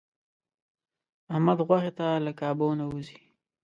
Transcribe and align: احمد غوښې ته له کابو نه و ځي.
احمد 1.33 1.59
غوښې 1.67 1.91
ته 1.97 2.07
له 2.25 2.31
کابو 2.39 2.67
نه 2.79 2.85
و 2.91 2.95
ځي. 3.07 3.19